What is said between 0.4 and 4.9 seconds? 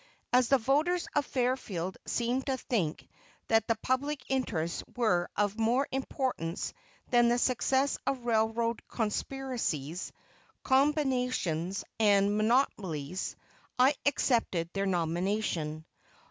the voters of Fairfield seemed to think that the public interests